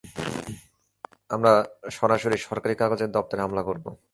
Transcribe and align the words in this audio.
আমরা 1.29 1.51
সরাসরি 1.89 2.37
সরকারি 2.47 2.75
কাগজের 2.75 3.09
দপ্তরে 3.11 3.41
হামলা 3.41 3.63
করবো। 3.63 3.89